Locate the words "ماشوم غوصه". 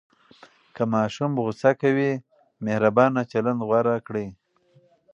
0.93-1.71